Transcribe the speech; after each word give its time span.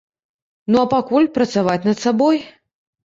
Ну, 0.71 0.79
а 0.83 0.85
пакуль 0.95 1.29
працаваць 1.37 1.79
над 1.89 1.97
сабой. 2.05 2.43